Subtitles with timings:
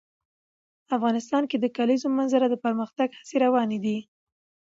[0.97, 3.97] افغانستان کې د د کلیزو منظره د پرمختګ هڅې روانې دي.